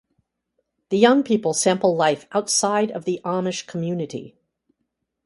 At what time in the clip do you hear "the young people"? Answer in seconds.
0.89-1.53